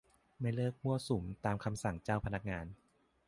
[0.39, 2.65] ไม่เลิกมั่วสุมตามคำสั่งเจ้าพนักงาน